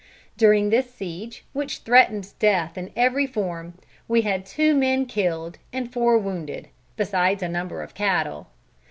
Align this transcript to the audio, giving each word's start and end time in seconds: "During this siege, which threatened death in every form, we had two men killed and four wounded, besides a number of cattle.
"During 0.35 0.71
this 0.71 0.91
siege, 0.91 1.45
which 1.53 1.77
threatened 1.77 2.33
death 2.39 2.75
in 2.75 2.89
every 2.95 3.27
form, 3.27 3.75
we 4.07 4.23
had 4.23 4.47
two 4.47 4.73
men 4.73 5.05
killed 5.05 5.59
and 5.71 5.93
four 5.93 6.17
wounded, 6.17 6.69
besides 6.97 7.43
a 7.43 7.47
number 7.47 7.83
of 7.83 7.93
cattle. 7.93 8.47